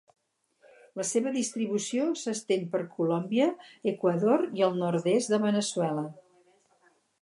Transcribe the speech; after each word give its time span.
La 1.01 1.05
seva 1.09 1.33
distribució 1.35 2.07
s'estén 2.23 2.65
per 2.73 2.83
Colòmbia, 2.97 3.49
l'Equador 3.87 4.49
i 4.61 4.69
el 4.71 4.83
nord-est 4.85 5.35
de 5.35 5.45
Veneçuela. 5.49 6.13